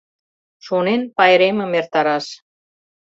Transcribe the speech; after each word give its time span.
Шонен 0.65 1.01
пайремым 1.15 1.71
эртараш: 1.79 2.25